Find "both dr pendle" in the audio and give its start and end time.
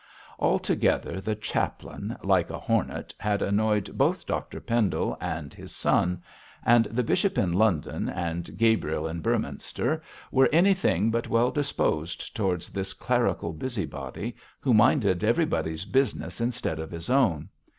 3.95-5.15